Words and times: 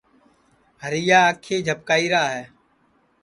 ہریا 0.83 1.19
آنکھی 1.29 1.55
جھپکائیرا 1.65 2.23
ہے 2.33 2.43